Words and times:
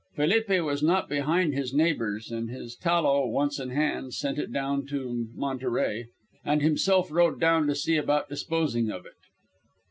Felipe 0.15 0.61
was 0.63 0.81
not 0.81 1.07
behind 1.07 1.53
his 1.53 1.75
neighbours, 1.75 2.31
and, 2.31 2.49
his 2.49 2.75
tallow 2.75 3.27
once 3.27 3.59
in 3.59 3.69
hand, 3.69 4.15
sent 4.15 4.39
it 4.39 4.51
down 4.51 4.83
to 4.87 5.27
Monterey, 5.35 6.07
and 6.43 6.63
himself 6.63 7.11
rode 7.11 7.39
down 7.39 7.67
to 7.67 7.75
see 7.75 7.97
about 7.97 8.27
disposing 8.27 8.89
of 8.89 9.05
it. 9.05 9.13